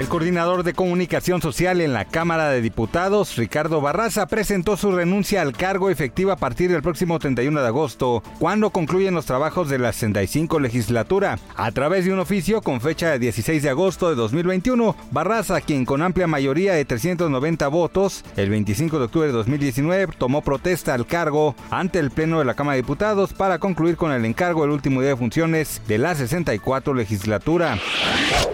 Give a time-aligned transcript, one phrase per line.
[0.00, 5.42] El coordinador de comunicación social en la Cámara de Diputados, Ricardo Barraza, presentó su renuncia
[5.42, 9.78] al cargo efectiva a partir del próximo 31 de agosto, cuando concluyen los trabajos de
[9.78, 11.38] la 65 legislatura.
[11.54, 15.84] A través de un oficio con fecha de 16 de agosto de 2021, Barraza, quien
[15.84, 21.06] con amplia mayoría de 390 votos, el 25 de octubre de 2019 tomó protesta al
[21.06, 24.70] cargo ante el Pleno de la Cámara de Diputados para concluir con el encargo el
[24.70, 27.78] último día de funciones de la 64 legislatura.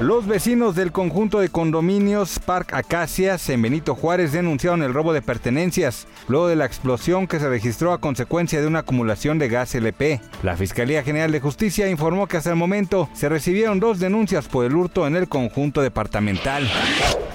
[0.01, 5.23] Los vecinos del conjunto de condominios Park Acacias en Benito Juárez denunciaron el robo de
[5.23, 9.75] pertenencias luego de la explosión que se registró a consecuencia de una acumulación de gas
[9.75, 10.21] LP.
[10.45, 14.65] La Fiscalía General de Justicia informó que hasta el momento se recibieron dos denuncias por
[14.65, 16.69] el hurto en el conjunto departamental.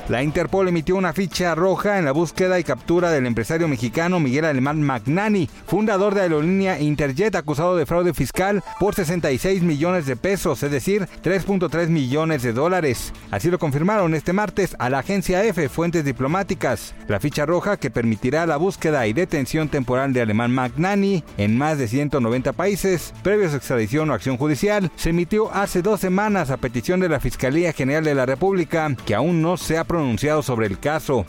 [0.10, 4.44] La Interpol emitió una ficha roja en la búsqueda y captura del empresario mexicano Miguel
[4.44, 10.62] Alemán Magnani, fundador de aerolínea Interjet, acusado de fraude fiscal por 66 millones de pesos,
[10.62, 13.13] es decir, 3.3 millones de dólares.
[13.31, 16.94] Así lo confirmaron este martes a la agencia F fuentes diplomáticas.
[17.08, 21.77] La ficha roja que permitirá la búsqueda y detención temporal de Alemán Magnani en más
[21.77, 26.49] de 190 países, previo a su extradición o acción judicial, se emitió hace dos semanas
[26.49, 30.44] a petición de la Fiscalía General de la República, que aún no se ha pronunciado
[30.44, 31.25] sobre el caso.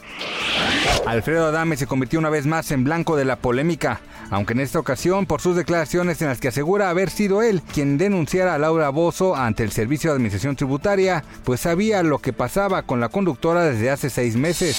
[1.07, 4.79] Alfredo Adame se convirtió una vez más en blanco de la polémica, aunque en esta
[4.79, 8.89] ocasión por sus declaraciones en las que asegura haber sido él quien denunciara a Laura
[8.89, 13.65] Bozo ante el Servicio de Administración Tributaria, pues sabía lo que pasaba con la conductora
[13.65, 14.79] desde hace seis meses.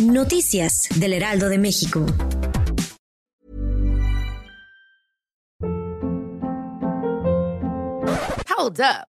[0.00, 2.06] Noticias del Heraldo de México.
[8.58, 9.15] Hold up.